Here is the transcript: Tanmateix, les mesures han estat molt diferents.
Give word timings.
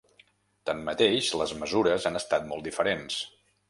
Tanmateix, 0.69 1.29
les 1.43 1.55
mesures 1.61 2.11
han 2.11 2.21
estat 2.25 2.53
molt 2.53 2.71
diferents. 2.73 3.25